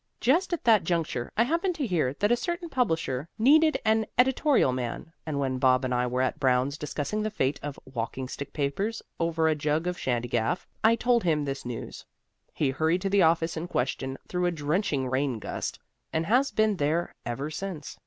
[0.19, 4.71] Just at that juncture I happened to hear that a certain publisher needed an editorial
[4.73, 8.51] man, and when Bob and I were at Browne's discussing the fate of "Walking Stick
[8.51, 12.03] Papers" over a jug of shandygaff, I told him this news.
[12.51, 15.77] He hurried to the office in question through a drenching rain gust,
[16.11, 17.99] and has been there ever since.